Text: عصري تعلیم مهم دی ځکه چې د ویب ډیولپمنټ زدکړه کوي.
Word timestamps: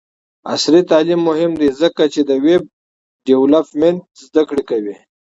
عصري 0.53 0.81
تعلیم 0.91 1.19
مهم 1.29 1.51
دی 1.59 1.69
ځکه 1.81 2.03
چې 2.13 2.21
د 2.29 2.31
ویب 2.45 2.63
ډیولپمنټ 3.27 4.01
زدکړه 4.25 4.63
کوي. 4.69 4.95